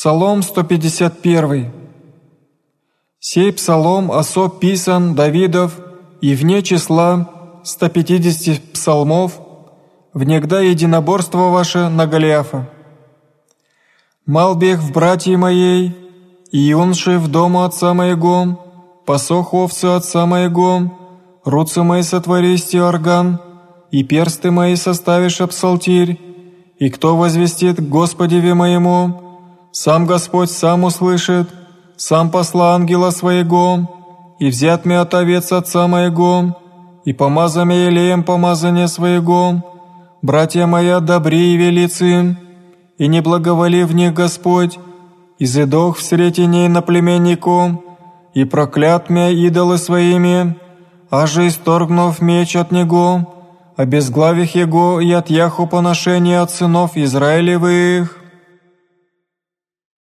[0.00, 1.72] Псалом 151.
[3.18, 5.78] Сей псалом особ писан Давидов
[6.22, 9.38] и вне числа 150 псалмов,
[10.14, 12.70] внегда единоборство ваше на Голиафа.
[14.24, 15.94] Мал бег в братья моей,
[16.50, 18.58] и юнши в дому отца моего,
[19.04, 20.80] посох овцы отца моего,
[21.44, 23.38] руцы мои сотвористи орган,
[23.90, 26.18] и персты мои составишь псалтирь,
[26.78, 29.29] и кто возвестит Господеве моему,
[29.72, 31.48] сам Господь сам услышит,
[31.96, 36.56] сам посла ангела своего, и взят мне от овец отца моего,
[37.04, 39.62] и помаза мне елеем помазания своего,
[40.22, 42.36] братья моя добри и велицы,
[42.98, 44.78] и не благоволи в них Господь,
[45.38, 47.84] и задох в сретеней на племеннику,
[48.34, 50.56] и проклят меня идолы своими,
[51.10, 53.34] аже исторгнув меч от него,
[53.76, 58.19] обезглавих его и от яху поношения от сынов Израилевых,